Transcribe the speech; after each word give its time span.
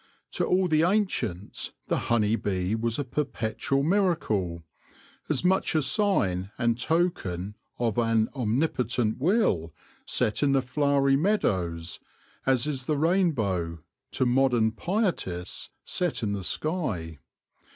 To 0.31 0.47
all 0.47 0.67
the 0.67 0.81
ancients 0.81 1.73
the 1.85 1.99
honey 2.09 2.35
bee 2.35 2.73
was 2.73 2.97
a 2.97 3.03
perpetual 3.03 3.83
miracle, 3.83 4.63
as 5.29 5.43
much 5.45 5.75
a 5.75 5.81
sign 5.83 6.49
and 6.57 6.75
token 6.75 7.55
of 7.77 7.99
an 7.99 8.27
omnipotent 8.33 9.19
Will, 9.19 9.75
set 10.07 10.41
in 10.41 10.53
the 10.53 10.63
flowery 10.63 11.17
meadows, 11.17 11.99
as 12.47 12.65
is 12.65 12.85
the 12.85 12.97
rainbow, 12.97 13.83
to 14.13 14.25
modern 14.25 14.71
pietists, 14.71 15.69
set 15.83 16.23
in 16.23 16.33
the 16.33 16.43
sky. 16.43 17.19